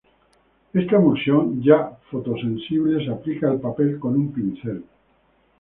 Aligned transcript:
Esta 0.73 0.95
emulsión 0.95 1.61
ya 1.61 1.95
fotosensible, 2.09 3.05
se 3.05 3.11
aplica 3.11 3.51
al 3.51 3.61
papel 3.61 3.99
con 3.99 4.15
un 4.15 4.33
pincel. 4.33 4.83